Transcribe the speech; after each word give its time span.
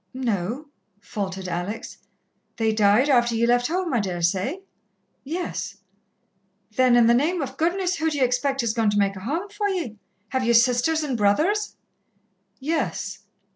"No," 0.15 0.65
faltered 0.99 1.47
Alex. 1.47 1.99
"They 2.57 2.73
died 2.73 3.07
after 3.07 3.35
ye 3.35 3.45
left 3.45 3.67
home, 3.67 3.93
I 3.93 3.99
daresay?" 3.99 4.61
"Yes." 5.23 5.77
"Then, 6.75 6.95
in 6.95 7.05
the 7.05 7.13
name 7.13 7.39
of 7.39 7.55
goodness, 7.55 7.97
who 7.97 8.09
do 8.09 8.17
ye 8.17 8.23
expect 8.23 8.63
is 8.63 8.73
going 8.73 8.89
to 8.89 8.97
make 8.97 9.15
a 9.15 9.19
home 9.19 9.49
for 9.49 9.69
ye? 9.69 9.97
Have 10.29 10.43
ye 10.43 10.53
sisters 10.53 11.03
and 11.03 11.15
brothers?" 11.15 11.75
"Yes." 12.59 13.19